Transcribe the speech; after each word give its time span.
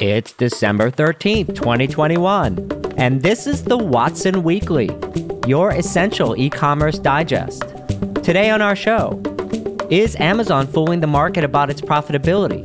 It's 0.00 0.32
December 0.32 0.90
13th, 0.90 1.54
2021, 1.54 2.94
and 2.96 3.20
this 3.20 3.46
is 3.46 3.64
the 3.64 3.76
Watson 3.76 4.42
Weekly, 4.42 4.88
your 5.46 5.72
essential 5.72 6.34
e 6.38 6.48
commerce 6.48 6.98
digest. 6.98 7.64
Today 8.22 8.48
on 8.48 8.62
our 8.62 8.74
show, 8.74 9.20
is 9.90 10.16
Amazon 10.16 10.66
fooling 10.66 11.00
the 11.00 11.06
market 11.06 11.44
about 11.44 11.68
its 11.68 11.82
profitability? 11.82 12.64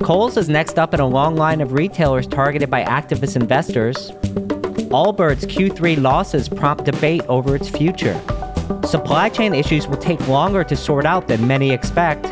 Kohl's 0.00 0.36
is 0.36 0.48
next 0.48 0.78
up 0.78 0.94
in 0.94 1.00
a 1.00 1.08
long 1.08 1.34
line 1.34 1.60
of 1.60 1.72
retailers 1.72 2.28
targeted 2.28 2.70
by 2.70 2.84
activist 2.84 3.34
investors. 3.34 4.12
Allbirds' 4.92 5.46
Q3 5.46 6.00
losses 6.00 6.48
prompt 6.48 6.84
debate 6.84 7.22
over 7.22 7.56
its 7.56 7.68
future. 7.68 8.14
Supply 8.84 9.28
chain 9.28 9.54
issues 9.54 9.88
will 9.88 9.96
take 9.96 10.28
longer 10.28 10.62
to 10.62 10.76
sort 10.76 11.04
out 11.04 11.26
than 11.26 11.48
many 11.48 11.72
expect. 11.72 12.26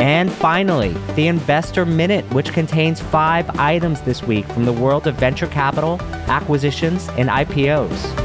And 0.00 0.32
finally, 0.32 0.94
the 1.14 1.28
Investor 1.28 1.84
Minute, 1.84 2.24
which 2.32 2.52
contains 2.52 3.00
five 3.00 3.48
items 3.58 4.00
this 4.02 4.22
week 4.22 4.46
from 4.46 4.64
the 4.64 4.72
world 4.72 5.06
of 5.06 5.14
venture 5.16 5.46
capital, 5.46 6.00
acquisitions, 6.26 7.08
and 7.16 7.28
IPOs. 7.28 8.24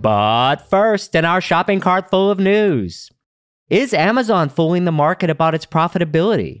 But 0.00 0.56
first, 0.70 1.14
in 1.14 1.24
our 1.24 1.40
shopping 1.40 1.80
cart 1.80 2.10
full 2.10 2.30
of 2.30 2.38
news, 2.38 3.10
is 3.68 3.92
Amazon 3.92 4.48
fooling 4.48 4.84
the 4.84 4.92
market 4.92 5.30
about 5.30 5.54
its 5.54 5.66
profitability? 5.66 6.60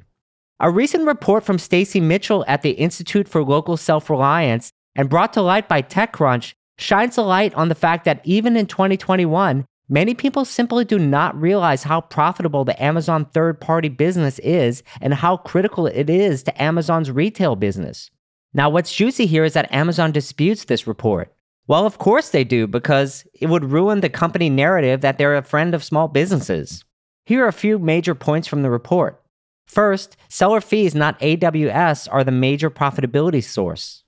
A 0.58 0.70
recent 0.70 1.06
report 1.06 1.44
from 1.44 1.58
Stacy 1.58 2.00
Mitchell 2.00 2.44
at 2.48 2.62
the 2.62 2.70
Institute 2.70 3.28
for 3.28 3.44
Local 3.44 3.76
Self-Reliance 3.76 4.72
and 4.96 5.08
brought 5.08 5.32
to 5.34 5.42
light 5.42 5.68
by 5.68 5.82
TechCrunch 5.82 6.54
shines 6.78 7.16
a 7.16 7.22
light 7.22 7.54
on 7.54 7.68
the 7.68 7.74
fact 7.74 8.04
that 8.06 8.20
even 8.24 8.56
in 8.56 8.66
2021, 8.66 9.64
Many 9.88 10.14
people 10.14 10.44
simply 10.44 10.84
do 10.84 10.98
not 10.98 11.40
realize 11.40 11.84
how 11.84 12.00
profitable 12.00 12.64
the 12.64 12.82
Amazon 12.82 13.24
third 13.26 13.60
party 13.60 13.88
business 13.88 14.40
is 14.40 14.82
and 15.00 15.14
how 15.14 15.36
critical 15.36 15.86
it 15.86 16.10
is 16.10 16.42
to 16.42 16.62
Amazon's 16.62 17.10
retail 17.10 17.54
business. 17.54 18.10
Now, 18.52 18.68
what's 18.68 18.92
juicy 18.92 19.26
here 19.26 19.44
is 19.44 19.52
that 19.52 19.72
Amazon 19.72 20.10
disputes 20.10 20.64
this 20.64 20.88
report. 20.88 21.32
Well, 21.68 21.86
of 21.86 21.98
course 21.98 22.30
they 22.30 22.42
do, 22.42 22.66
because 22.66 23.26
it 23.34 23.46
would 23.46 23.70
ruin 23.70 24.00
the 24.00 24.08
company 24.08 24.50
narrative 24.50 25.02
that 25.02 25.18
they're 25.18 25.36
a 25.36 25.42
friend 25.42 25.74
of 25.74 25.84
small 25.84 26.08
businesses. 26.08 26.84
Here 27.24 27.44
are 27.44 27.48
a 27.48 27.52
few 27.52 27.78
major 27.78 28.14
points 28.14 28.48
from 28.48 28.62
the 28.62 28.70
report. 28.70 29.22
First, 29.66 30.16
seller 30.28 30.60
fees, 30.60 30.94
not 30.94 31.18
AWS, 31.20 32.08
are 32.10 32.24
the 32.24 32.32
major 32.32 32.70
profitability 32.70 33.42
source. 33.42 34.04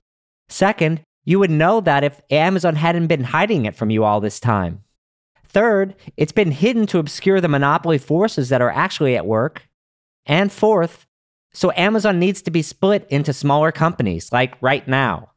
Second, 0.49 1.01
you 1.25 1.37
would 1.39 1.51
know 1.51 1.79
that 1.81 2.03
if 2.03 2.21
Amazon 2.31 2.75
hadn't 2.75 3.07
been 3.07 3.25
hiding 3.25 3.65
it 3.65 3.75
from 3.75 3.89
you 3.89 4.03
all 4.03 4.19
this 4.19 4.39
time. 4.39 4.83
Third, 5.49 5.95
it's 6.15 6.31
been 6.31 6.51
hidden 6.51 6.85
to 6.87 6.99
obscure 6.99 7.41
the 7.41 7.47
monopoly 7.47 7.97
forces 7.97 8.49
that 8.49 8.61
are 8.61 8.69
actually 8.69 9.17
at 9.17 9.25
work. 9.25 9.67
And 10.25 10.51
fourth, 10.51 11.07
so 11.51 11.71
Amazon 11.75 12.19
needs 12.19 12.41
to 12.43 12.51
be 12.51 12.61
split 12.61 13.07
into 13.09 13.33
smaller 13.33 13.71
companies, 13.71 14.31
like 14.31 14.61
right 14.61 14.87
now. 14.87 15.31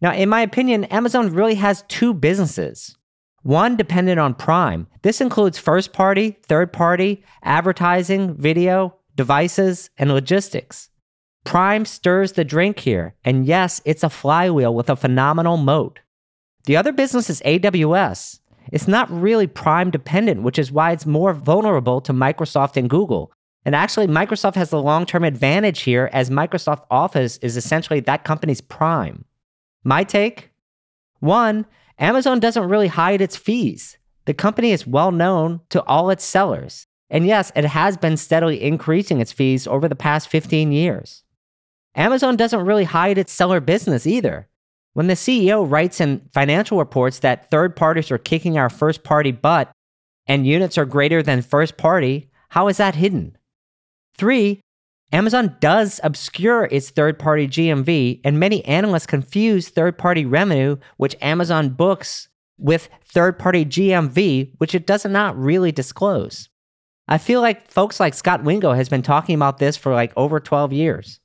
Now, 0.00 0.12
in 0.12 0.28
my 0.28 0.40
opinion, 0.42 0.84
Amazon 0.84 1.32
really 1.32 1.56
has 1.56 1.84
two 1.88 2.14
businesses. 2.14 2.96
One 3.42 3.76
dependent 3.76 4.20
on 4.20 4.34
Prime. 4.34 4.86
This 5.02 5.20
includes 5.20 5.58
first 5.58 5.92
party, 5.92 6.36
third 6.46 6.72
party, 6.72 7.24
advertising, 7.42 8.36
video, 8.36 8.96
devices, 9.14 9.90
and 9.98 10.12
logistics. 10.12 10.90
Prime 11.44 11.84
stirs 11.84 12.32
the 12.32 12.44
drink 12.44 12.80
here, 12.80 13.14
and 13.24 13.46
yes, 13.46 13.80
it's 13.84 14.02
a 14.02 14.10
flywheel 14.10 14.74
with 14.74 14.90
a 14.90 14.96
phenomenal 14.96 15.56
moat. 15.56 16.00
The 16.64 16.76
other 16.76 16.92
business 16.92 17.30
is 17.30 17.40
AWS. 17.42 18.40
It's 18.72 18.88
not 18.88 19.10
really 19.10 19.46
Prime 19.46 19.90
dependent, 19.90 20.42
which 20.42 20.58
is 20.58 20.72
why 20.72 20.92
it's 20.92 21.06
more 21.06 21.32
vulnerable 21.32 22.00
to 22.02 22.12
Microsoft 22.12 22.76
and 22.76 22.90
Google. 22.90 23.32
And 23.64 23.74
actually, 23.74 24.06
Microsoft 24.06 24.54
has 24.54 24.70
the 24.70 24.82
long 24.82 25.06
term 25.06 25.24
advantage 25.24 25.80
here 25.82 26.08
as 26.12 26.30
Microsoft 26.30 26.84
Office 26.90 27.38
is 27.38 27.56
essentially 27.56 28.00
that 28.00 28.24
company's 28.24 28.60
Prime. 28.60 29.24
My 29.82 30.04
take? 30.04 30.50
One, 31.20 31.66
Amazon 31.98 32.40
doesn't 32.40 32.68
really 32.68 32.88
hide 32.88 33.20
its 33.20 33.36
fees. 33.36 33.98
The 34.26 34.34
company 34.34 34.72
is 34.72 34.86
well 34.86 35.12
known 35.12 35.60
to 35.70 35.82
all 35.84 36.10
its 36.10 36.24
sellers. 36.24 36.86
And 37.08 37.26
yes, 37.26 37.52
it 37.54 37.64
has 37.64 37.96
been 37.96 38.16
steadily 38.16 38.62
increasing 38.62 39.20
its 39.20 39.32
fees 39.32 39.66
over 39.66 39.88
the 39.88 39.96
past 39.96 40.28
15 40.28 40.72
years. 40.72 41.22
Amazon 41.94 42.36
doesn't 42.36 42.66
really 42.66 42.84
hide 42.84 43.18
its 43.18 43.32
seller 43.32 43.60
business 43.60 44.06
either. 44.06 44.48
When 44.96 45.08
the 45.08 45.12
CEO 45.12 45.70
writes 45.70 46.00
in 46.00 46.26
financial 46.32 46.78
reports 46.78 47.18
that 47.18 47.50
third 47.50 47.76
parties 47.76 48.10
are 48.10 48.16
kicking 48.16 48.56
our 48.56 48.70
first 48.70 49.04
party 49.04 49.30
butt 49.30 49.70
and 50.26 50.46
units 50.46 50.78
are 50.78 50.86
greater 50.86 51.22
than 51.22 51.42
first 51.42 51.76
party, 51.76 52.30
how 52.48 52.68
is 52.68 52.78
that 52.78 52.94
hidden? 52.94 53.36
Three, 54.16 54.62
Amazon 55.12 55.54
does 55.60 56.00
obscure 56.02 56.64
its 56.70 56.88
third 56.88 57.18
party 57.18 57.46
GMV, 57.46 58.22
and 58.24 58.40
many 58.40 58.64
analysts 58.64 59.04
confuse 59.04 59.68
third 59.68 59.98
party 59.98 60.24
revenue, 60.24 60.78
which 60.96 61.14
Amazon 61.20 61.68
books, 61.68 62.28
with 62.56 62.88
third 63.04 63.38
party 63.38 63.66
GMV, 63.66 64.52
which 64.56 64.74
it 64.74 64.86
does 64.86 65.04
not 65.04 65.38
really 65.38 65.72
disclose. 65.72 66.48
I 67.06 67.18
feel 67.18 67.42
like 67.42 67.70
folks 67.70 68.00
like 68.00 68.14
Scott 68.14 68.44
Wingo 68.44 68.72
has 68.72 68.88
been 68.88 69.02
talking 69.02 69.34
about 69.34 69.58
this 69.58 69.76
for 69.76 69.92
like 69.92 70.14
over 70.16 70.40
12 70.40 70.72
years. 70.72 71.20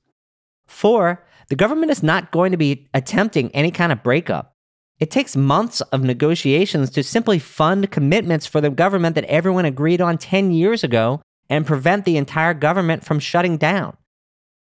Four, 0.67 1.23
the 1.51 1.57
government 1.57 1.91
is 1.91 2.01
not 2.01 2.31
going 2.31 2.53
to 2.53 2.57
be 2.57 2.88
attempting 2.94 3.53
any 3.53 3.72
kind 3.72 3.91
of 3.91 4.01
breakup. 4.01 4.56
It 5.01 5.12
takes 5.12 5.35
months 5.35 5.81
of 5.81 6.01
negotiations 6.01 6.89
to 6.91 7.03
simply 7.03 7.39
fund 7.39 7.91
commitments 7.91 8.45
for 8.45 8.62
the 8.62 8.69
government 8.69 9.16
that 9.16 9.25
everyone 9.25 9.66
agreed 9.66 10.00
on 10.00 10.17
10 10.17 10.53
years 10.53 10.81
ago 10.81 11.22
and 11.50 11.67
prevent 11.67 12.06
the 12.06 12.16
entire 12.16 12.53
government 12.53 13.03
from 13.03 13.19
shutting 13.19 13.57
down. 13.57 13.97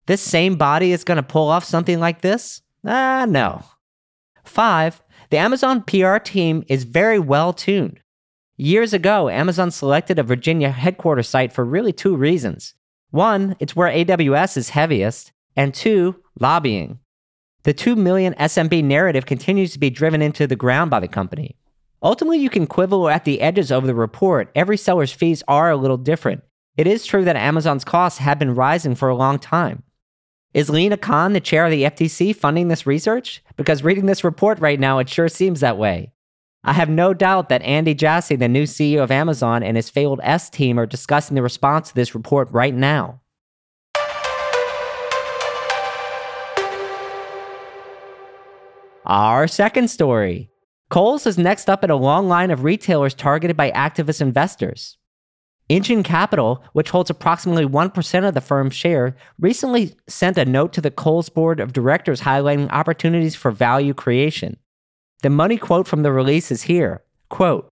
This 0.05 0.21
same 0.21 0.55
body 0.55 0.93
is 0.93 1.03
going 1.03 1.17
to 1.17 1.23
pull 1.23 1.49
off 1.49 1.65
something 1.65 1.99
like 1.99 2.21
this? 2.21 2.61
Ah, 2.85 3.25
no. 3.27 3.65
Five, 4.45 5.03
the 5.29 5.39
Amazon 5.39 5.81
PR 5.81 6.19
team 6.19 6.63
is 6.69 6.85
very 6.85 7.19
well 7.19 7.51
tuned. 7.51 7.99
Years 8.55 8.93
ago, 8.93 9.27
Amazon 9.27 9.71
selected 9.71 10.19
a 10.19 10.23
Virginia 10.23 10.69
headquarters 10.69 11.27
site 11.27 11.51
for 11.51 11.65
really 11.65 11.91
two 11.91 12.15
reasons. 12.15 12.75
One, 13.09 13.57
it's 13.59 13.75
where 13.75 13.91
AWS 13.91 14.55
is 14.55 14.69
heaviest, 14.69 15.33
and 15.57 15.73
two, 15.73 16.23
lobbying. 16.39 16.99
The 17.63 17.73
2 17.73 17.95
million 17.95 18.33
SMB 18.35 18.83
narrative 18.83 19.25
continues 19.25 19.73
to 19.73 19.79
be 19.79 19.89
driven 19.89 20.21
into 20.21 20.47
the 20.47 20.55
ground 20.55 20.89
by 20.89 20.99
the 20.99 21.07
company. 21.07 21.55
Ultimately, 22.01 22.39
you 22.39 22.49
can 22.49 22.67
quibble 22.67 23.09
at 23.09 23.25
the 23.25 23.41
edges 23.41 23.71
of 23.71 23.85
the 23.85 23.95
report. 23.95 24.51
Every 24.55 24.77
seller's 24.77 25.11
fees 25.11 25.43
are 25.47 25.71
a 25.71 25.77
little 25.77 25.97
different. 25.97 26.43
It 26.77 26.87
is 26.87 27.05
true 27.05 27.25
that 27.25 27.35
Amazon's 27.35 27.83
costs 27.83 28.19
have 28.19 28.37
been 28.37 28.53
rising 28.53 28.95
for 28.95 29.09
a 29.09 29.15
long 29.15 29.39
time. 29.39 29.83
Is 30.53 30.69
Lina 30.69 30.97
Khan, 30.97 31.33
the 31.33 31.39
chair 31.39 31.65
of 31.65 31.71
the 31.71 31.83
FTC, 31.83 32.35
funding 32.35 32.67
this 32.67 32.87
research? 32.87 33.43
Because 33.57 33.83
reading 33.83 34.05
this 34.05 34.23
report 34.23 34.59
right 34.59 34.79
now, 34.79 34.99
it 34.99 35.09
sure 35.09 35.27
seems 35.27 35.59
that 35.59 35.77
way. 35.77 36.13
I 36.63 36.73
have 36.73 36.89
no 36.89 37.13
doubt 37.13 37.49
that 37.49 37.61
Andy 37.63 37.93
Jassy, 37.93 38.35
the 38.35 38.47
new 38.47 38.63
CEO 38.63 39.03
of 39.03 39.11
Amazon, 39.11 39.63
and 39.63 39.75
his 39.75 39.89
failed 39.89 40.19
S 40.23 40.49
team 40.49 40.79
are 40.79 40.85
discussing 40.85 41.35
the 41.35 41.41
response 41.41 41.89
to 41.89 41.95
this 41.95 42.15
report 42.15 42.49
right 42.51 42.73
now. 42.73 43.21
Our 49.07 49.47
second 49.47 49.87
story 49.89 50.49
Kohl's 50.89 51.25
is 51.25 51.37
next 51.37 51.69
up 51.69 51.81
in 51.81 51.89
a 51.89 51.95
long 51.95 52.27
line 52.27 52.51
of 52.51 52.65
retailers 52.65 53.13
targeted 53.13 53.55
by 53.55 53.71
activist 53.71 54.19
investors. 54.19 54.97
Engine 55.69 56.03
Capital, 56.03 56.61
which 56.73 56.89
holds 56.89 57.09
approximately 57.09 57.65
1% 57.65 58.27
of 58.27 58.33
the 58.33 58.41
firm's 58.41 58.75
share, 58.75 59.15
recently 59.39 59.95
sent 60.09 60.37
a 60.37 60.43
note 60.43 60.73
to 60.73 60.81
the 60.81 60.91
Kohl's 60.91 61.29
board 61.29 61.61
of 61.61 61.71
directors 61.71 62.21
highlighting 62.21 62.69
opportunities 62.69 63.33
for 63.33 63.49
value 63.49 63.93
creation. 63.93 64.57
The 65.23 65.29
money 65.29 65.57
quote 65.57 65.87
from 65.87 66.03
the 66.03 66.11
release 66.11 66.51
is 66.51 66.63
here. 66.63 67.01
Quote, 67.29 67.69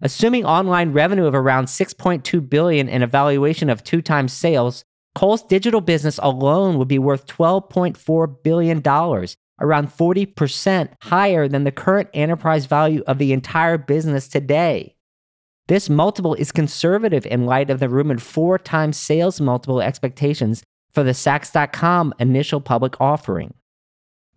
Assuming 0.00 0.46
online 0.46 0.92
revenue 0.92 1.26
of 1.26 1.34
around 1.34 1.66
6.2 1.66 2.48
billion 2.48 2.88
and 2.88 3.02
a 3.02 3.06
valuation 3.06 3.68
of 3.68 3.84
2 3.84 4.00
times 4.00 4.32
sales, 4.32 4.84
Kohl's 5.14 5.42
digital 5.42 5.82
business 5.82 6.18
alone 6.22 6.78
would 6.78 6.88
be 6.88 6.98
worth 6.98 7.26
12.4 7.26 8.42
billion 8.42 8.80
dollars 8.80 9.36
around 9.60 9.88
40% 9.88 10.90
higher 11.02 11.48
than 11.48 11.64
the 11.64 11.72
current 11.72 12.08
enterprise 12.14 12.66
value 12.66 13.02
of 13.06 13.18
the 13.18 13.32
entire 13.32 13.78
business 13.78 14.28
today. 14.28 14.94
This 15.68 15.90
multiple 15.90 16.34
is 16.34 16.50
conservative 16.50 17.26
in 17.26 17.44
light 17.44 17.68
of 17.68 17.78
the 17.78 17.88
rumored 17.88 18.22
four 18.22 18.58
times 18.58 18.96
sales 18.96 19.40
multiple 19.40 19.82
expectations 19.82 20.62
for 20.94 21.02
the 21.02 21.10
Saks.com 21.12 22.14
initial 22.18 22.60
public 22.60 22.98
offering. 23.00 23.52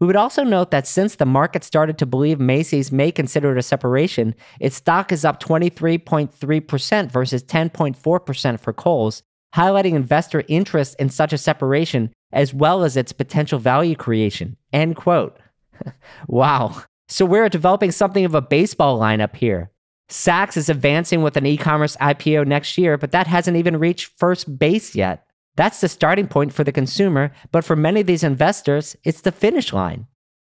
We 0.01 0.07
would 0.07 0.15
also 0.15 0.43
note 0.43 0.71
that 0.71 0.87
since 0.87 1.15
the 1.15 1.25
market 1.25 1.63
started 1.63 1.99
to 1.99 2.07
believe 2.07 2.39
Macy's 2.39 2.91
may 2.91 3.11
consider 3.11 3.51
it 3.51 3.59
a 3.59 3.61
separation, 3.61 4.33
its 4.59 4.75
stock 4.75 5.11
is 5.11 5.23
up 5.23 5.39
23.3% 5.41 7.11
versus 7.11 7.43
10.4% 7.43 8.59
for 8.59 8.73
Kohl's, 8.73 9.21
highlighting 9.55 9.93
investor 9.93 10.43
interest 10.47 10.95
in 10.99 11.09
such 11.09 11.33
a 11.33 11.37
separation 11.37 12.11
as 12.33 12.53
well 12.53 12.83
as 12.83 12.97
its 12.97 13.11
potential 13.11 13.59
value 13.59 13.95
creation. 13.95 14.57
End 14.73 14.95
quote. 14.95 15.37
wow. 16.27 16.83
So 17.07 17.25
we're 17.25 17.49
developing 17.49 17.91
something 17.91 18.25
of 18.25 18.35
a 18.35 18.41
baseball 18.41 18.99
lineup 18.99 19.35
here. 19.35 19.71
Saks 20.09 20.57
is 20.57 20.69
advancing 20.69 21.21
with 21.21 21.37
an 21.37 21.45
e 21.45 21.57
commerce 21.57 21.95
IPO 21.97 22.45
next 22.45 22.77
year, 22.77 22.97
but 22.97 23.11
that 23.11 23.27
hasn't 23.27 23.57
even 23.57 23.79
reached 23.79 24.17
first 24.17 24.59
base 24.59 24.93
yet. 24.93 25.25
That's 25.55 25.81
the 25.81 25.89
starting 25.89 26.27
point 26.27 26.53
for 26.53 26.63
the 26.63 26.71
consumer, 26.71 27.31
but 27.51 27.63
for 27.63 27.75
many 27.75 28.01
of 28.01 28.07
these 28.07 28.23
investors, 28.23 28.95
it's 29.03 29.21
the 29.21 29.31
finish 29.31 29.73
line. 29.73 30.07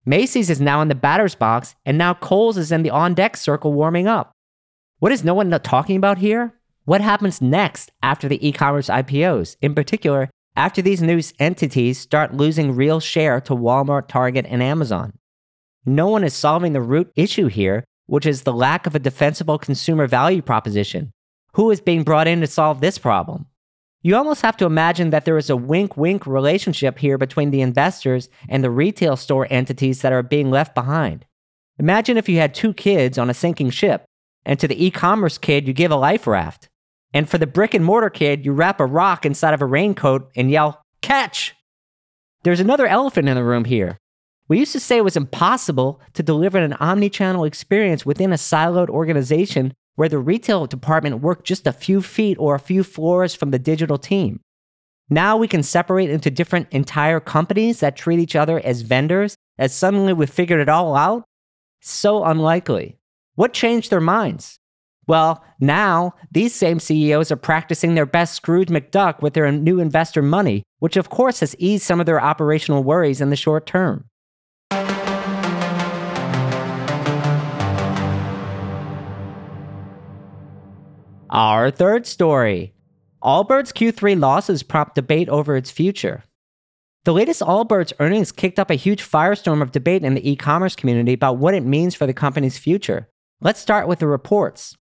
Macy's 0.05 0.49
is 0.49 0.59
now 0.59 0.81
in 0.81 0.87
the 0.87 0.95
batter's 0.95 1.35
box, 1.35 1.75
and 1.85 1.97
now 1.97 2.13
Kohl's 2.13 2.57
is 2.57 2.71
in 2.71 2.83
the 2.83 2.89
on 2.89 3.13
deck 3.13 3.37
circle 3.37 3.73
warming 3.73 4.07
up. 4.07 4.31
What 4.99 5.11
is 5.11 5.23
no 5.23 5.33
one 5.33 5.51
talking 5.61 5.95
about 5.95 6.17
here? 6.17 6.53
What 6.85 7.01
happens 7.01 7.41
next 7.41 7.91
after 8.01 8.27
the 8.27 8.45
e 8.45 8.51
commerce 8.51 8.87
IPOs? 8.87 9.55
In 9.61 9.75
particular, 9.75 10.29
after 10.55 10.81
these 10.81 11.01
new 11.01 11.21
entities 11.39 11.97
start 11.97 12.33
losing 12.33 12.75
real 12.75 12.99
share 12.99 13.39
to 13.41 13.55
Walmart, 13.55 14.07
Target, 14.07 14.45
and 14.49 14.61
Amazon. 14.61 15.13
No 15.85 16.07
one 16.07 16.23
is 16.23 16.33
solving 16.33 16.73
the 16.73 16.81
root 16.81 17.11
issue 17.15 17.47
here, 17.47 17.83
which 18.05 18.25
is 18.25 18.43
the 18.43 18.53
lack 18.53 18.85
of 18.85 18.95
a 18.95 18.99
defensible 18.99 19.57
consumer 19.57 20.07
value 20.07 20.41
proposition. 20.41 21.11
Who 21.53 21.71
is 21.71 21.81
being 21.81 22.03
brought 22.03 22.27
in 22.27 22.41
to 22.41 22.47
solve 22.47 22.81
this 22.81 22.97
problem? 22.97 23.47
You 24.03 24.15
almost 24.15 24.41
have 24.41 24.57
to 24.57 24.65
imagine 24.65 25.11
that 25.11 25.25
there 25.25 25.37
is 25.37 25.49
a 25.49 25.55
wink 25.55 25.95
wink 25.95 26.25
relationship 26.25 26.99
here 26.99 27.17
between 27.17 27.51
the 27.51 27.61
investors 27.61 28.29
and 28.49 28.63
the 28.63 28.71
retail 28.71 29.15
store 29.15 29.47
entities 29.49 30.01
that 30.01 30.13
are 30.13 30.23
being 30.23 30.49
left 30.49 30.73
behind. 30.73 31.25
Imagine 31.77 32.17
if 32.17 32.27
you 32.27 32.37
had 32.37 32.53
two 32.53 32.73
kids 32.73 33.17
on 33.17 33.29
a 33.29 33.33
sinking 33.33 33.69
ship, 33.69 34.05
and 34.45 34.59
to 34.59 34.67
the 34.67 34.83
e 34.83 34.89
commerce 34.89 35.37
kid, 35.37 35.67
you 35.67 35.73
give 35.73 35.91
a 35.91 35.95
life 35.95 36.25
raft. 36.25 36.67
And 37.13 37.29
for 37.29 37.37
the 37.37 37.47
brick 37.47 37.73
and 37.73 37.83
mortar 37.83 38.09
kid, 38.09 38.45
you 38.45 38.53
wrap 38.53 38.79
a 38.79 38.85
rock 38.85 39.25
inside 39.25 39.53
of 39.53 39.61
a 39.61 39.65
raincoat 39.65 40.31
and 40.35 40.49
yell, 40.49 40.81
Catch! 41.01 41.55
There's 42.43 42.59
another 42.59 42.87
elephant 42.87 43.27
in 43.27 43.35
the 43.35 43.43
room 43.43 43.65
here. 43.65 43.97
We 44.47 44.59
used 44.59 44.71
to 44.73 44.79
say 44.79 44.97
it 44.97 45.03
was 45.03 45.15
impossible 45.15 46.01
to 46.13 46.23
deliver 46.23 46.57
an 46.57 46.73
omni 46.73 47.09
channel 47.09 47.45
experience 47.45 48.05
within 48.05 48.33
a 48.33 48.37
siloed 48.37 48.89
organization 48.89 49.73
where 49.95 50.09
the 50.09 50.17
retail 50.17 50.65
department 50.65 51.21
worked 51.21 51.45
just 51.45 51.67
a 51.67 51.73
few 51.73 52.01
feet 52.01 52.37
or 52.39 52.55
a 52.55 52.59
few 52.59 52.83
floors 52.83 53.35
from 53.35 53.51
the 53.51 53.59
digital 53.59 53.97
team. 53.97 54.39
Now 55.09 55.37
we 55.37 55.47
can 55.47 55.63
separate 55.63 56.09
into 56.09 56.31
different 56.31 56.67
entire 56.71 57.19
companies 57.19 57.81
that 57.81 57.97
treat 57.97 58.19
each 58.19 58.35
other 58.35 58.59
as 58.59 58.81
vendors, 58.81 59.35
as 59.57 59.73
suddenly 59.73 60.13
we've 60.13 60.29
figured 60.29 60.61
it 60.61 60.69
all 60.69 60.95
out? 60.95 61.23
So 61.81 62.23
unlikely. 62.23 62.97
What 63.35 63.53
changed 63.53 63.89
their 63.89 64.01
minds? 64.01 64.57
Well, 65.11 65.43
now 65.59 66.13
these 66.31 66.55
same 66.55 66.79
CEOs 66.79 67.33
are 67.33 67.35
practicing 67.35 67.95
their 67.95 68.05
best 68.05 68.33
Scrooge 68.33 68.69
McDuck 68.69 69.21
with 69.21 69.33
their 69.33 69.51
new 69.51 69.81
investor 69.81 70.21
money, 70.21 70.63
which 70.79 70.95
of 70.95 71.09
course 71.09 71.41
has 71.41 71.53
eased 71.59 71.83
some 71.83 71.99
of 71.99 72.05
their 72.05 72.23
operational 72.23 72.81
worries 72.81 73.19
in 73.19 73.29
the 73.29 73.35
short 73.35 73.65
term. 73.65 74.05
Our 81.29 81.71
third 81.71 82.07
story 82.07 82.73
Allbirds 83.21 83.73
Q3 83.73 84.17
losses 84.17 84.63
prompt 84.63 84.95
debate 84.95 85.27
over 85.27 85.57
its 85.57 85.71
future. 85.71 86.23
The 87.03 87.11
latest 87.11 87.41
Allbirds 87.41 87.91
earnings 87.99 88.31
kicked 88.31 88.59
up 88.59 88.69
a 88.69 88.75
huge 88.75 89.03
firestorm 89.03 89.61
of 89.61 89.73
debate 89.73 90.05
in 90.05 90.13
the 90.13 90.31
e 90.31 90.37
commerce 90.37 90.77
community 90.77 91.11
about 91.11 91.37
what 91.37 91.53
it 91.53 91.65
means 91.65 91.95
for 91.95 92.07
the 92.07 92.13
company's 92.13 92.57
future. 92.57 93.09
Let's 93.41 93.59
start 93.59 93.89
with 93.89 93.99
the 93.99 94.07
reports. 94.07 94.77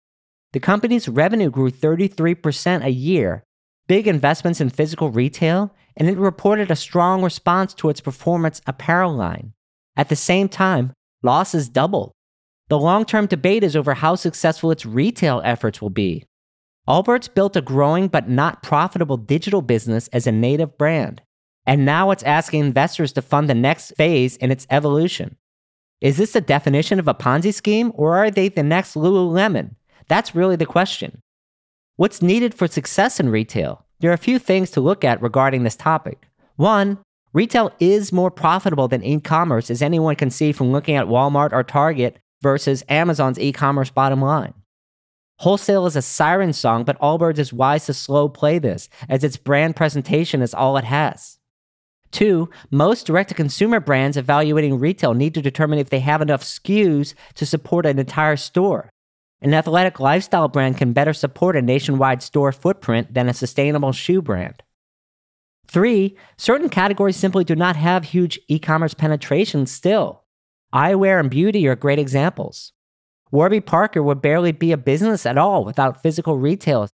The 0.55 0.61
company's 0.61 1.09
revenue 1.09 1.49
grew 1.49 1.69
33% 1.69 2.85
a 2.85 2.89
year, 2.89 3.43
big 3.89 4.07
investments 4.07 4.61
in 4.61 4.69
physical 4.69 5.11
retail, 5.11 5.75
and 5.97 6.07
it 6.07 6.17
reported 6.17 6.71
a 6.71 6.77
strong 6.77 7.21
response 7.21 7.73
to 7.73 7.89
its 7.89 7.99
performance 7.99 8.61
apparel 8.65 9.13
line. 9.13 9.51
At 9.97 10.07
the 10.07 10.15
same 10.15 10.47
time, 10.47 10.93
losses 11.21 11.67
doubled. 11.67 12.13
The 12.69 12.79
long 12.79 13.03
term 13.03 13.25
debate 13.25 13.65
is 13.65 13.75
over 13.75 13.95
how 13.95 14.15
successful 14.15 14.71
its 14.71 14.85
retail 14.85 15.41
efforts 15.43 15.81
will 15.81 15.89
be. 15.89 16.23
Allbirds 16.87 17.33
built 17.33 17.57
a 17.57 17.61
growing 17.61 18.07
but 18.07 18.29
not 18.29 18.63
profitable 18.63 19.17
digital 19.17 19.61
business 19.61 20.07
as 20.13 20.25
a 20.25 20.31
native 20.31 20.77
brand, 20.77 21.21
and 21.65 21.83
now 21.83 22.11
it's 22.11 22.23
asking 22.23 22.61
investors 22.61 23.11
to 23.11 23.21
fund 23.21 23.49
the 23.49 23.55
next 23.55 23.91
phase 23.97 24.37
in 24.37 24.51
its 24.51 24.65
evolution. 24.69 25.35
Is 25.99 26.15
this 26.15 26.31
the 26.31 26.39
definition 26.39 26.97
of 26.97 27.09
a 27.09 27.13
Ponzi 27.13 27.53
scheme, 27.53 27.91
or 27.95 28.15
are 28.15 28.31
they 28.31 28.47
the 28.47 28.63
next 28.63 28.93
Lululemon? 28.93 29.75
That's 30.07 30.35
really 30.35 30.55
the 30.55 30.65
question. 30.65 31.21
What's 31.95 32.21
needed 32.21 32.53
for 32.53 32.67
success 32.67 33.19
in 33.19 33.29
retail? 33.29 33.85
There 33.99 34.11
are 34.11 34.15
a 34.15 34.17
few 34.17 34.39
things 34.39 34.71
to 34.71 34.81
look 34.81 35.03
at 35.03 35.21
regarding 35.21 35.63
this 35.63 35.75
topic. 35.75 36.27
One, 36.57 36.99
retail 37.33 37.71
is 37.79 38.11
more 38.11 38.29
profitable 38.29 38.87
than 38.87 39.03
e 39.03 39.19
commerce, 39.19 39.69
as 39.71 39.81
anyone 39.81 40.15
can 40.15 40.29
see 40.29 40.51
from 40.51 40.71
looking 40.71 40.95
at 40.95 41.07
Walmart 41.07 41.53
or 41.53 41.63
Target 41.63 42.19
versus 42.41 42.83
Amazon's 42.89 43.39
e 43.39 43.51
commerce 43.51 43.89
bottom 43.89 44.21
line. 44.21 44.53
Wholesale 45.39 45.85
is 45.85 45.95
a 45.95 46.01
siren 46.01 46.53
song, 46.53 46.83
but 46.83 46.99
Allbirds 46.99 47.39
is 47.39 47.51
wise 47.51 47.85
to 47.87 47.93
slow 47.93 48.29
play 48.29 48.57
this, 48.57 48.87
as 49.09 49.23
its 49.23 49.37
brand 49.37 49.75
presentation 49.75 50.41
is 50.41 50.53
all 50.53 50.77
it 50.77 50.85
has. 50.85 51.39
Two, 52.11 52.49
most 52.71 53.05
direct 53.05 53.29
to 53.29 53.35
consumer 53.35 53.81
brands 53.81 54.15
evaluating 54.15 54.79
retail 54.79 55.13
need 55.13 55.33
to 55.33 55.41
determine 55.41 55.79
if 55.79 55.89
they 55.89 55.99
have 55.99 56.21
enough 56.21 56.43
SKUs 56.43 57.13
to 57.33 57.45
support 57.45 57.85
an 57.85 57.99
entire 57.99 58.37
store. 58.37 58.89
An 59.41 59.53
athletic 59.53 59.99
lifestyle 59.99 60.47
brand 60.47 60.77
can 60.77 60.93
better 60.93 61.13
support 61.13 61.55
a 61.55 61.61
nationwide 61.61 62.23
store 62.23 62.51
footprint 62.51 63.13
than 63.13 63.29
a 63.29 63.33
sustainable 63.33 63.91
shoe 63.91 64.21
brand. 64.21 64.63
Three, 65.67 66.15
certain 66.37 66.69
categories 66.69 67.17
simply 67.17 67.43
do 67.43 67.55
not 67.55 67.75
have 67.75 68.05
huge 68.05 68.39
e 68.47 68.59
commerce 68.59 68.93
penetration 68.93 69.65
still. 69.65 70.23
Eyewear 70.73 71.19
and 71.19 71.29
beauty 71.29 71.67
are 71.67 71.75
great 71.75 71.99
examples. 71.99 72.71
Warby 73.31 73.61
Parker 73.61 74.01
would 74.01 74.21
barely 74.21 74.51
be 74.51 74.71
a 74.71 74.77
business 74.77 75.25
at 75.25 75.37
all 75.37 75.65
without 75.65 76.01
physical 76.01 76.37
retail, 76.37 76.87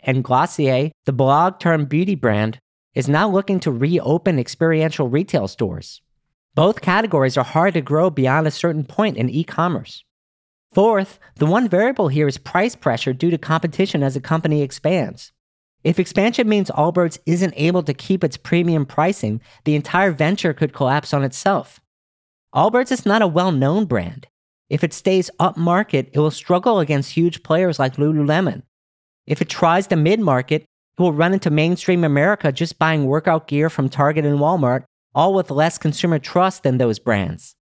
and 0.00 0.24
Glossier, 0.24 0.90
the 1.04 1.12
blog 1.12 1.60
turned 1.60 1.88
beauty 1.88 2.14
brand, 2.14 2.58
is 2.94 3.08
now 3.08 3.28
looking 3.28 3.60
to 3.60 3.70
reopen 3.70 4.38
experiential 4.38 5.08
retail 5.08 5.48
stores. 5.48 6.00
Both 6.54 6.80
categories 6.80 7.36
are 7.36 7.44
hard 7.44 7.74
to 7.74 7.80
grow 7.80 8.10
beyond 8.10 8.46
a 8.46 8.52
certain 8.52 8.84
point 8.84 9.16
in 9.16 9.28
e 9.28 9.44
commerce. 9.44 10.04
Fourth, 10.74 11.20
the 11.36 11.46
one 11.46 11.68
variable 11.68 12.08
here 12.08 12.26
is 12.26 12.36
price 12.36 12.74
pressure 12.74 13.12
due 13.12 13.30
to 13.30 13.38
competition 13.38 14.02
as 14.02 14.16
a 14.16 14.20
company 14.20 14.60
expands. 14.60 15.30
If 15.84 16.00
expansion 16.00 16.48
means 16.48 16.68
Allbirds 16.70 17.18
isn't 17.26 17.54
able 17.56 17.84
to 17.84 17.94
keep 17.94 18.24
its 18.24 18.36
premium 18.36 18.84
pricing, 18.84 19.40
the 19.64 19.76
entire 19.76 20.10
venture 20.10 20.52
could 20.52 20.72
collapse 20.72 21.14
on 21.14 21.22
itself. 21.22 21.80
Allbirds 22.52 22.90
is 22.90 23.06
not 23.06 23.22
a 23.22 23.28
well 23.28 23.52
known 23.52 23.84
brand. 23.84 24.26
If 24.68 24.82
it 24.82 24.92
stays 24.92 25.30
upmarket, 25.38 26.08
it 26.12 26.18
will 26.18 26.32
struggle 26.32 26.80
against 26.80 27.12
huge 27.12 27.44
players 27.44 27.78
like 27.78 27.94
Lululemon. 27.94 28.62
If 29.28 29.40
it 29.40 29.48
tries 29.48 29.86
the 29.86 29.96
mid 29.96 30.18
market, 30.18 30.62
it 30.62 31.02
will 31.02 31.12
run 31.12 31.34
into 31.34 31.50
mainstream 31.50 32.02
America 32.02 32.50
just 32.50 32.80
buying 32.80 33.06
workout 33.06 33.46
gear 33.46 33.70
from 33.70 33.88
Target 33.88 34.24
and 34.24 34.40
Walmart, 34.40 34.84
all 35.14 35.34
with 35.34 35.52
less 35.52 35.78
consumer 35.78 36.18
trust 36.18 36.64
than 36.64 36.78
those 36.78 36.98
brands. 36.98 37.53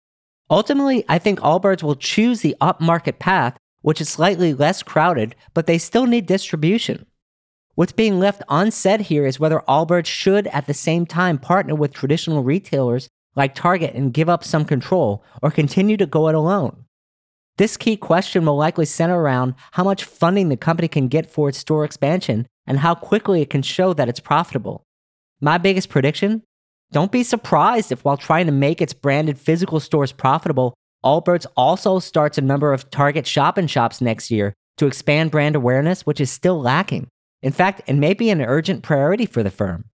Ultimately, 0.49 1.05
I 1.07 1.19
think 1.19 1.39
Allbirds 1.39 1.83
will 1.83 1.95
choose 1.95 2.41
the 2.41 2.55
upmarket 2.61 3.19
path, 3.19 3.57
which 3.81 4.01
is 4.01 4.09
slightly 4.09 4.53
less 4.53 4.83
crowded, 4.83 5.35
but 5.53 5.67
they 5.67 5.77
still 5.77 6.05
need 6.05 6.25
distribution. 6.25 7.05
What's 7.75 7.91
being 7.91 8.19
left 8.19 8.43
unsaid 8.49 9.01
here 9.01 9.25
is 9.25 9.39
whether 9.39 9.63
Allbirds 9.67 10.05
should 10.05 10.47
at 10.47 10.67
the 10.67 10.73
same 10.73 11.05
time 11.05 11.39
partner 11.39 11.73
with 11.73 11.93
traditional 11.93 12.43
retailers 12.43 13.09
like 13.35 13.55
Target 13.55 13.95
and 13.95 14.13
give 14.13 14.29
up 14.29 14.43
some 14.43 14.63
control, 14.63 15.23
or 15.41 15.49
continue 15.49 15.97
to 15.97 16.05
go 16.05 16.27
it 16.27 16.35
alone. 16.35 16.85
This 17.57 17.77
key 17.77 17.97
question 17.97 18.45
will 18.45 18.57
likely 18.57 18.85
center 18.85 19.19
around 19.19 19.55
how 19.71 19.83
much 19.83 20.03
funding 20.03 20.49
the 20.49 20.57
company 20.57 20.87
can 20.87 21.07
get 21.07 21.29
for 21.29 21.49
its 21.49 21.57
store 21.57 21.83
expansion 21.83 22.47
and 22.67 22.79
how 22.79 22.95
quickly 22.95 23.41
it 23.41 23.49
can 23.49 23.61
show 23.61 23.93
that 23.93 24.09
it's 24.09 24.19
profitable. 24.19 24.83
My 25.41 25.57
biggest 25.57 25.89
prediction 25.89 26.43
don't 26.93 27.11
be 27.11 27.23
surprised 27.23 27.91
if, 27.91 28.05
while 28.05 28.17
trying 28.17 28.45
to 28.45 28.51
make 28.51 28.79
its 28.79 28.93
branded 28.93 29.37
physical 29.37 29.79
stores 29.79 30.11
profitable, 30.11 30.75
Allbirds 31.03 31.47
also 31.57 31.99
starts 31.99 32.37
a 32.37 32.41
number 32.41 32.71
of 32.71 32.89
Target 32.91 33.27
shop 33.27 33.59
shops 33.67 33.99
next 33.99 34.31
year 34.31 34.53
to 34.77 34.85
expand 34.85 35.31
brand 35.31 35.55
awareness, 35.55 36.05
which 36.05 36.21
is 36.21 36.31
still 36.31 36.61
lacking. 36.61 37.07
In 37.41 37.51
fact, 37.51 37.81
it 37.87 37.95
may 37.95 38.13
be 38.13 38.29
an 38.29 38.41
urgent 38.41 38.83
priority 38.83 39.25
for 39.25 39.43
the 39.43 39.51
firm. 39.51 39.85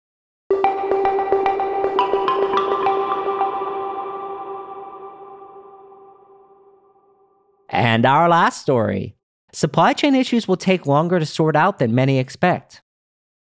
And 7.71 8.05
our 8.05 8.29
last 8.29 8.61
story 8.61 9.15
supply 9.53 9.93
chain 9.93 10.15
issues 10.15 10.47
will 10.49 10.57
take 10.57 10.85
longer 10.85 11.19
to 11.19 11.27
sort 11.27 11.57
out 11.57 11.79
than 11.79 11.95
many 11.95 12.19
expect. 12.19 12.83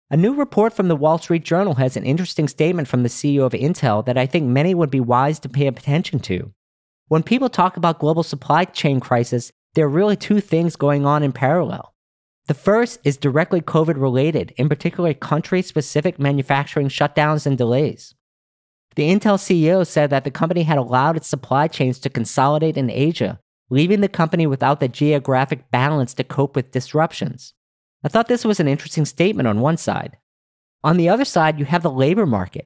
A 0.09 0.17
new 0.17 0.35
report 0.35 0.73
from 0.73 0.89
the 0.89 0.95
Wall 0.95 1.19
Street 1.19 1.45
Journal 1.45 1.75
has 1.75 1.97
an 1.97 2.05
interesting 2.05 2.47
statement 2.47 2.87
from 2.87 3.03
the 3.03 3.09
CEO 3.09 3.45
of 3.45 3.53
Intel 3.53 4.05
that 4.07 4.17
I 4.17 4.27
think 4.27 4.47
many 4.47 4.75
would 4.75 4.91
be 4.91 5.01
wise 5.01 5.41
to 5.41 5.49
pay 5.49 5.67
attention 5.67 6.21
to. 6.21 6.53
When 7.09 7.23
people 7.23 7.49
talk 7.49 7.77
about 7.77 7.99
global 7.99 8.23
supply 8.23 8.67
chain 8.67 9.01
crisis, 9.01 9.51
there 9.75 9.87
are 9.87 9.91
really 9.91 10.17
two 10.17 10.41
things 10.41 10.77
going 10.77 11.05
on 11.05 11.23
in 11.23 11.33
parallel. 11.33 11.93
The 12.47 12.55
first 12.55 13.01
is 13.03 13.17
directly 13.17 13.61
COVID 13.61 14.01
related, 14.01 14.55
in 14.57 14.69
particular 14.69 15.13
country 15.13 15.61
specific 15.61 16.19
manufacturing 16.21 16.89
shutdowns 16.89 17.45
and 17.45 17.59
delays. 17.59 18.15
The 18.95 19.11
Intel 19.11 19.39
CEO 19.39 19.85
said 19.85 20.11
that 20.11 20.23
the 20.23 20.31
company 20.31 20.63
had 20.63 20.79
allowed 20.79 21.17
its 21.17 21.27
supply 21.27 21.67
chains 21.67 21.99
to 22.01 22.11
consolidate 22.11 22.77
in 22.77 22.91
Asia 22.91 23.41
leaving 23.71 24.01
the 24.01 24.09
company 24.09 24.47
without 24.47 24.81
the 24.81 24.89
geographic 24.89 25.71
balance 25.71 26.15
to 26.15 26.25
cope 26.25 26.55
with 26.55 26.71
disruptions. 26.71 27.53
I 28.07 28.09
thought 28.09 28.29
this 28.29 28.45
was 28.45 28.61
an 28.61 28.69
interesting 28.69 29.05
statement 29.05 29.49
on 29.49 29.61
one 29.61 29.77
side. 29.77 30.17
On 30.85 30.97
the 30.97 31.09
other 31.09 31.25
side, 31.25 31.59
you 31.59 31.65
have 31.65 31.83
the 31.83 31.91
labor 31.91 32.25
market. 32.25 32.65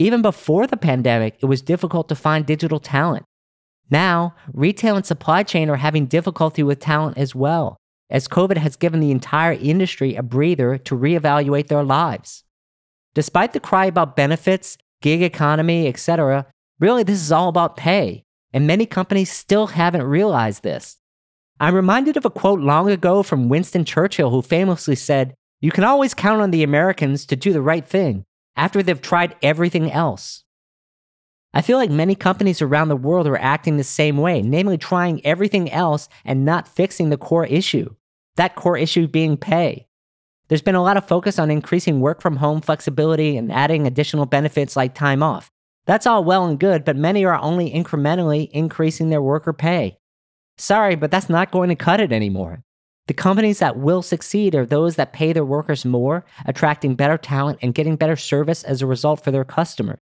Even 0.00 0.20
before 0.20 0.66
the 0.66 0.76
pandemic, 0.76 1.38
it 1.40 1.46
was 1.46 1.62
difficult 1.62 2.08
to 2.08 2.16
find 2.16 2.44
digital 2.44 2.80
talent. 2.80 3.24
Now, 3.88 4.34
retail 4.52 4.96
and 4.96 5.06
supply 5.06 5.44
chain 5.44 5.70
are 5.70 5.76
having 5.76 6.06
difficulty 6.06 6.64
with 6.64 6.80
talent 6.80 7.18
as 7.18 7.36
well, 7.36 7.76
as 8.10 8.26
COVID 8.26 8.56
has 8.56 8.74
given 8.74 8.98
the 8.98 9.12
entire 9.12 9.52
industry 9.52 10.16
a 10.16 10.24
breather 10.24 10.76
to 10.78 10.98
reevaluate 10.98 11.68
their 11.68 11.84
lives. 11.84 12.42
Despite 13.14 13.52
the 13.52 13.60
cry 13.60 13.86
about 13.86 14.16
benefits, 14.16 14.76
gig 15.02 15.22
economy, 15.22 15.86
etc., 15.86 16.46
really 16.80 17.04
this 17.04 17.22
is 17.22 17.30
all 17.30 17.48
about 17.48 17.76
pay, 17.76 18.24
and 18.52 18.66
many 18.66 18.86
companies 18.86 19.30
still 19.30 19.68
haven't 19.68 20.02
realized 20.02 20.64
this. 20.64 20.96
I'm 21.60 21.74
reminded 21.74 22.16
of 22.16 22.24
a 22.24 22.30
quote 22.30 22.60
long 22.60 22.88
ago 22.88 23.22
from 23.22 23.50
Winston 23.50 23.84
Churchill, 23.84 24.30
who 24.30 24.40
famously 24.40 24.96
said, 24.96 25.34
You 25.60 25.70
can 25.70 25.84
always 25.84 26.14
count 26.14 26.40
on 26.40 26.52
the 26.52 26.62
Americans 26.62 27.26
to 27.26 27.36
do 27.36 27.52
the 27.52 27.60
right 27.60 27.86
thing 27.86 28.24
after 28.56 28.82
they've 28.82 29.00
tried 29.00 29.36
everything 29.42 29.92
else. 29.92 30.42
I 31.52 31.60
feel 31.60 31.76
like 31.76 31.90
many 31.90 32.14
companies 32.14 32.62
around 32.62 32.88
the 32.88 32.96
world 32.96 33.26
are 33.26 33.36
acting 33.36 33.76
the 33.76 33.84
same 33.84 34.16
way, 34.16 34.40
namely 34.40 34.78
trying 34.78 35.24
everything 35.26 35.70
else 35.70 36.08
and 36.24 36.46
not 36.46 36.66
fixing 36.66 37.10
the 37.10 37.18
core 37.18 37.44
issue. 37.44 37.94
That 38.36 38.54
core 38.54 38.78
issue 38.78 39.06
being 39.06 39.36
pay. 39.36 39.86
There's 40.48 40.62
been 40.62 40.74
a 40.74 40.82
lot 40.82 40.96
of 40.96 41.06
focus 41.06 41.38
on 41.38 41.50
increasing 41.50 42.00
work 42.00 42.22
from 42.22 42.36
home 42.36 42.62
flexibility 42.62 43.36
and 43.36 43.52
adding 43.52 43.86
additional 43.86 44.24
benefits 44.24 44.76
like 44.76 44.94
time 44.94 45.22
off. 45.22 45.50
That's 45.84 46.06
all 46.06 46.24
well 46.24 46.46
and 46.46 46.58
good, 46.58 46.86
but 46.86 46.96
many 46.96 47.24
are 47.26 47.38
only 47.38 47.70
incrementally 47.70 48.48
increasing 48.50 49.10
their 49.10 49.20
worker 49.20 49.52
pay. 49.52 49.99
Sorry, 50.60 50.94
but 50.94 51.10
that's 51.10 51.30
not 51.30 51.50
going 51.50 51.70
to 51.70 51.74
cut 51.74 52.00
it 52.00 52.12
anymore. 52.12 52.62
The 53.06 53.14
companies 53.14 53.60
that 53.60 53.78
will 53.78 54.02
succeed 54.02 54.54
are 54.54 54.66
those 54.66 54.96
that 54.96 55.14
pay 55.14 55.32
their 55.32 55.44
workers 55.44 55.86
more, 55.86 56.24
attracting 56.44 56.96
better 56.96 57.16
talent 57.16 57.60
and 57.62 57.74
getting 57.74 57.96
better 57.96 58.14
service 58.14 58.62
as 58.62 58.82
a 58.82 58.86
result 58.86 59.24
for 59.24 59.30
their 59.30 59.44
customers. 59.44 59.98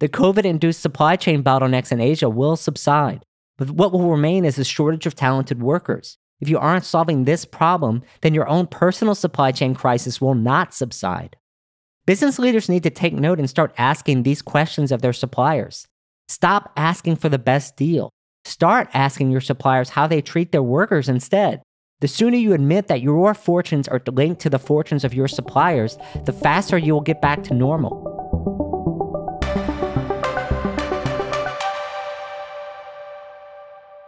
The 0.00 0.08
COVID 0.10 0.44
induced 0.44 0.82
supply 0.82 1.16
chain 1.16 1.42
bottlenecks 1.42 1.90
in 1.90 2.00
Asia 2.00 2.28
will 2.28 2.56
subside, 2.56 3.24
but 3.56 3.70
what 3.70 3.90
will 3.90 4.10
remain 4.10 4.44
is 4.44 4.58
a 4.58 4.64
shortage 4.64 5.06
of 5.06 5.14
talented 5.14 5.62
workers. 5.62 6.18
If 6.40 6.50
you 6.50 6.58
aren't 6.58 6.84
solving 6.84 7.24
this 7.24 7.46
problem, 7.46 8.02
then 8.20 8.34
your 8.34 8.46
own 8.46 8.66
personal 8.66 9.14
supply 9.14 9.50
chain 9.50 9.74
crisis 9.74 10.20
will 10.20 10.34
not 10.34 10.74
subside. 10.74 11.36
Business 12.04 12.38
leaders 12.38 12.68
need 12.68 12.82
to 12.82 12.90
take 12.90 13.14
note 13.14 13.38
and 13.38 13.48
start 13.48 13.72
asking 13.78 14.24
these 14.24 14.42
questions 14.42 14.92
of 14.92 15.00
their 15.00 15.14
suppliers. 15.14 15.86
Stop 16.28 16.70
asking 16.76 17.16
for 17.16 17.30
the 17.30 17.38
best 17.38 17.76
deal. 17.78 18.10
Start 18.44 18.90
asking 18.92 19.30
your 19.30 19.40
suppliers 19.40 19.90
how 19.90 20.06
they 20.06 20.20
treat 20.20 20.52
their 20.52 20.62
workers 20.62 21.08
instead. 21.08 21.62
The 22.00 22.08
sooner 22.08 22.36
you 22.36 22.52
admit 22.52 22.88
that 22.88 23.00
your 23.00 23.32
fortunes 23.32 23.88
are 23.88 24.02
linked 24.06 24.42
to 24.42 24.50
the 24.50 24.58
fortunes 24.58 25.02
of 25.02 25.14
your 25.14 25.28
suppliers, 25.28 25.96
the 26.26 26.32
faster 26.32 26.76
you 26.76 26.92
will 26.92 27.00
get 27.00 27.22
back 27.22 27.42
to 27.44 27.54
normal. 27.54 28.10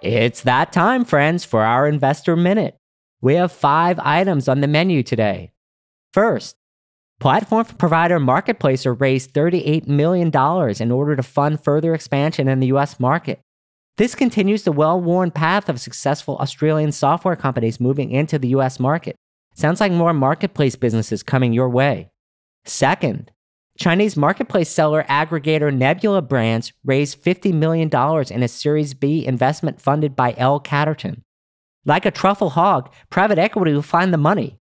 It's 0.02 0.42
that 0.42 0.70
time, 0.70 1.06
friends, 1.06 1.44
for 1.44 1.62
our 1.62 1.88
Investor 1.88 2.36
Minute. 2.36 2.76
We 3.22 3.34
have 3.36 3.50
five 3.50 3.98
items 4.00 4.48
on 4.48 4.60
the 4.60 4.68
menu 4.68 5.02
today. 5.02 5.52
First, 6.12 6.56
platform 7.18 7.64
provider 7.64 8.20
Marketplacer 8.20 9.00
raised 9.00 9.32
$38 9.32 9.88
million 9.88 10.28
in 10.28 10.92
order 10.92 11.16
to 11.16 11.22
fund 11.22 11.64
further 11.64 11.94
expansion 11.94 12.48
in 12.48 12.60
the 12.60 12.66
US 12.68 13.00
market. 13.00 13.40
This 13.96 14.14
continues 14.14 14.64
the 14.64 14.72
well 14.72 15.00
worn 15.00 15.30
path 15.30 15.70
of 15.70 15.80
successful 15.80 16.36
Australian 16.36 16.92
software 16.92 17.36
companies 17.36 17.80
moving 17.80 18.10
into 18.10 18.38
the 18.38 18.48
US 18.48 18.78
market. 18.78 19.16
Sounds 19.54 19.80
like 19.80 19.90
more 19.90 20.12
marketplace 20.12 20.76
businesses 20.76 21.22
coming 21.22 21.54
your 21.54 21.70
way. 21.70 22.10
Second, 22.66 23.30
Chinese 23.78 24.14
marketplace 24.14 24.68
seller 24.68 25.04
aggregator 25.08 25.74
Nebula 25.74 26.20
Brands 26.20 26.74
raised 26.84 27.22
$50 27.22 27.54
million 27.54 27.88
in 28.30 28.42
a 28.42 28.48
Series 28.48 28.92
B 28.92 29.26
investment 29.26 29.80
funded 29.80 30.14
by 30.14 30.34
L. 30.36 30.60
Catterton. 30.60 31.22
Like 31.86 32.04
a 32.04 32.10
truffle 32.10 32.50
hog, 32.50 32.92
private 33.08 33.38
equity 33.38 33.72
will 33.72 33.80
find 33.80 34.12
the 34.12 34.18
money. 34.18 34.58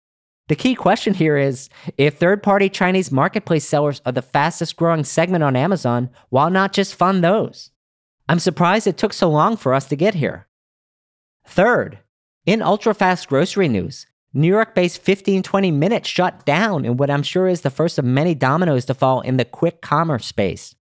The 0.46 0.56
key 0.56 0.76
question 0.76 1.14
here 1.14 1.36
is 1.36 1.70
if 1.96 2.18
third 2.18 2.42
party 2.42 2.68
Chinese 2.68 3.10
marketplace 3.10 3.66
sellers 3.66 4.00
are 4.06 4.12
the 4.12 4.22
fastest 4.22 4.76
growing 4.76 5.02
segment 5.02 5.42
on 5.42 5.56
Amazon, 5.56 6.10
why 6.28 6.50
not 6.50 6.72
just 6.72 6.94
fund 6.94 7.24
those? 7.24 7.70
I'm 8.28 8.38
surprised 8.38 8.86
it 8.86 8.96
took 8.96 9.12
so 9.12 9.28
long 9.28 9.56
for 9.56 9.74
us 9.74 9.86
to 9.86 9.96
get 9.96 10.14
here. 10.14 10.46
Third, 11.46 11.98
in 12.46 12.62
ultra 12.62 12.94
fast 12.94 13.28
grocery 13.28 13.68
news, 13.68 14.06
New 14.32 14.48
York 14.48 14.74
based 14.74 14.98
1520 14.98 15.70
Minute 15.70 16.06
shut 16.06 16.44
down 16.46 16.84
in 16.84 16.96
what 16.96 17.10
I'm 17.10 17.22
sure 17.22 17.46
is 17.46 17.60
the 17.60 17.70
first 17.70 17.98
of 17.98 18.04
many 18.04 18.34
dominoes 18.34 18.86
to 18.86 18.94
fall 18.94 19.20
in 19.20 19.36
the 19.36 19.44
quick 19.44 19.82
commerce 19.82 20.26
space. 20.26 20.74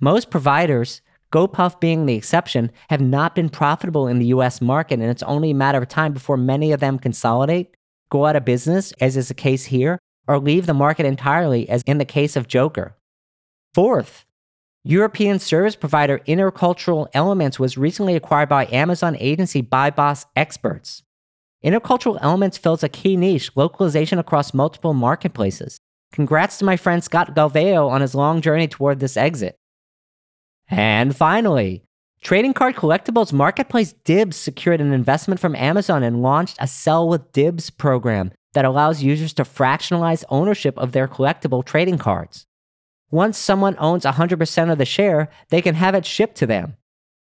Most 0.00 0.30
providers, 0.30 1.02
GoPuff 1.32 1.80
being 1.80 2.06
the 2.06 2.14
exception, 2.14 2.72
have 2.88 3.00
not 3.00 3.34
been 3.34 3.50
profitable 3.50 4.08
in 4.08 4.18
the 4.18 4.26
US 4.26 4.62
market, 4.62 4.98
and 4.98 5.10
it's 5.10 5.22
only 5.22 5.50
a 5.50 5.54
matter 5.54 5.78
of 5.78 5.88
time 5.88 6.14
before 6.14 6.36
many 6.36 6.72
of 6.72 6.80
them 6.80 6.98
consolidate, 6.98 7.76
go 8.10 8.24
out 8.24 8.36
of 8.36 8.44
business, 8.44 8.92
as 9.00 9.16
is 9.16 9.28
the 9.28 9.34
case 9.34 9.66
here, 9.66 9.98
or 10.26 10.38
leave 10.38 10.66
the 10.66 10.74
market 10.74 11.04
entirely, 11.04 11.68
as 11.68 11.82
in 11.82 11.98
the 11.98 12.04
case 12.04 12.36
of 12.36 12.48
Jokr. 12.48 12.94
Fourth, 13.74 14.24
European 14.88 15.40
service 15.40 15.74
provider 15.74 16.20
Intercultural 16.28 17.08
Elements 17.12 17.58
was 17.58 17.76
recently 17.76 18.14
acquired 18.14 18.48
by 18.48 18.66
Amazon 18.66 19.16
agency 19.18 19.60
Buy 19.60 19.90
Box 19.90 20.26
Experts. 20.36 21.02
Intercultural 21.64 22.20
Elements 22.22 22.56
fills 22.56 22.84
a 22.84 22.88
key 22.88 23.16
niche, 23.16 23.50
localization 23.56 24.20
across 24.20 24.54
multiple 24.54 24.94
marketplaces. 24.94 25.80
Congrats 26.12 26.58
to 26.58 26.64
my 26.64 26.76
friend 26.76 27.02
Scott 27.02 27.34
Galveo 27.34 27.88
on 27.88 28.00
his 28.00 28.14
long 28.14 28.40
journey 28.40 28.68
toward 28.68 29.00
this 29.00 29.16
exit. 29.16 29.56
And 30.68 31.16
finally, 31.16 31.82
trading 32.20 32.54
card 32.54 32.76
collectibles 32.76 33.32
marketplace 33.32 33.92
Dibbs 34.04 34.36
secured 34.36 34.80
an 34.80 34.92
investment 34.92 35.40
from 35.40 35.56
Amazon 35.56 36.04
and 36.04 36.22
launched 36.22 36.58
a 36.60 36.68
Sell 36.68 37.08
with 37.08 37.32
Dibbs 37.32 37.70
program 37.70 38.30
that 38.52 38.64
allows 38.64 39.02
users 39.02 39.32
to 39.32 39.42
fractionalize 39.42 40.22
ownership 40.28 40.78
of 40.78 40.92
their 40.92 41.08
collectible 41.08 41.64
trading 41.64 41.98
cards. 41.98 42.45
Once 43.10 43.38
someone 43.38 43.76
owns 43.78 44.04
100% 44.04 44.72
of 44.72 44.78
the 44.78 44.84
share, 44.84 45.28
they 45.50 45.62
can 45.62 45.76
have 45.76 45.94
it 45.94 46.04
shipped 46.04 46.36
to 46.36 46.44
them. 46.46 46.76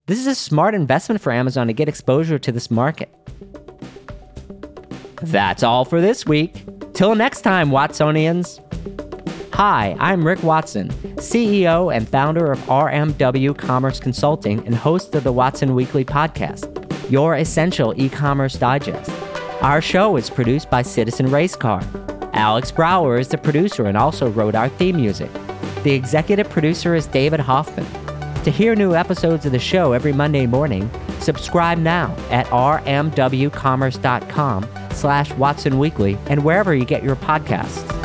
This 0.06 0.18
is 0.18 0.26
a 0.26 0.34
smart 0.34 0.74
investment 0.74 1.22
for 1.22 1.32
Amazon 1.32 1.68
to 1.68 1.72
get 1.72 1.88
exposure 1.88 2.38
to 2.38 2.52
this 2.52 2.70
market. 2.70 3.08
That's 5.22 5.62
all 5.62 5.86
for 5.86 6.00
this 6.02 6.26
week. 6.26 6.64
Till 6.92 7.14
next 7.14 7.40
time, 7.40 7.70
Watsonians. 7.70 8.60
Hi, 9.54 9.96
I'm 9.98 10.26
Rick 10.26 10.42
Watson, 10.42 10.90
CEO 11.16 11.94
and 11.94 12.06
founder 12.06 12.52
of 12.52 12.58
RMW 12.60 13.56
Commerce 13.56 14.00
Consulting 14.00 14.64
and 14.66 14.74
host 14.74 15.14
of 15.14 15.24
the 15.24 15.32
Watson 15.32 15.74
Weekly 15.74 16.04
podcast, 16.04 17.10
your 17.10 17.36
essential 17.36 17.94
e 17.96 18.10
commerce 18.10 18.56
digest. 18.56 19.10
Our 19.62 19.80
show 19.80 20.16
is 20.16 20.28
produced 20.28 20.68
by 20.68 20.82
Citizen 20.82 21.28
Racecar. 21.28 21.82
Alex 22.34 22.70
Brower 22.70 23.18
is 23.18 23.28
the 23.28 23.38
producer 23.38 23.86
and 23.86 23.96
also 23.96 24.30
wrote 24.30 24.54
our 24.54 24.68
theme 24.68 24.96
music. 24.96 25.30
The 25.82 25.92
executive 25.92 26.50
producer 26.50 26.94
is 26.94 27.06
David 27.06 27.40
Hoffman. 27.40 27.86
To 28.44 28.50
hear 28.50 28.74
new 28.74 28.94
episodes 28.94 29.46
of 29.46 29.52
the 29.52 29.58
show 29.58 29.92
every 29.92 30.12
Monday 30.12 30.46
morning, 30.46 30.90
subscribe 31.20 31.78
now 31.78 32.14
at 32.30 32.44
rmwcommerce.com 32.46 34.68
slash 34.92 35.32
Watson 35.32 35.78
Weekly 35.78 36.18
and 36.26 36.44
wherever 36.44 36.74
you 36.74 36.84
get 36.84 37.02
your 37.02 37.16
podcasts. 37.16 37.99